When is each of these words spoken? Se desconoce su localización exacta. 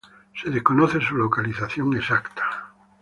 Se 0.35 0.49
desconoce 0.49 0.99
su 0.99 1.15
localización 1.15 1.95
exacta. 1.95 2.43